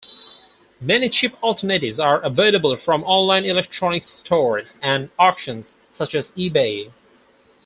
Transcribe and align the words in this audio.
Many 0.79 1.09
cheap 1.09 1.35
alternatives 1.43 1.99
are 1.99 2.21
available 2.21 2.75
from 2.75 3.03
online 3.03 3.45
electronics 3.45 4.07
stores 4.07 4.75
and 4.81 5.11
auctions 5.19 5.75
such 5.91 6.15
as 6.15 6.31
eBay. 6.31 6.91